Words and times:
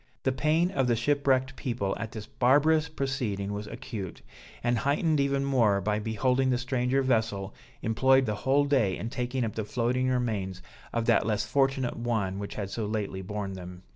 The 0.23 0.31
pain 0.31 0.71
of 0.71 0.87
the 0.87 0.95
shipwrecked 0.95 1.55
people 1.55 1.95
at 1.99 2.11
this 2.11 2.25
barbarous 2.25 2.89
proceeding 2.89 3.53
was 3.53 3.67
acute, 3.67 4.23
and 4.63 4.79
heightened 4.79 5.19
even 5.19 5.45
more 5.45 5.79
by 5.79 5.99
beholding 5.99 6.49
the 6.49 6.57
stranger 6.57 7.03
vessel 7.03 7.53
employed 7.83 8.25
the 8.25 8.33
whole 8.33 8.65
day 8.65 8.97
in 8.97 9.11
taking 9.11 9.45
up 9.45 9.53
the 9.53 9.63
floating 9.63 10.09
remains 10.09 10.63
of 10.91 11.05
that 11.05 11.27
less 11.27 11.45
fortunate 11.45 11.97
one 11.97 12.39
which 12.39 12.55
had 12.55 12.71
so 12.71 12.87
lately 12.87 13.21
borne 13.21 13.53
them. 13.53 13.83